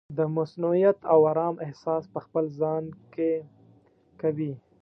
[0.17, 3.31] د مصؤنیت او ارام احساس پخپل ځان کې
[4.21, 4.53] کوي.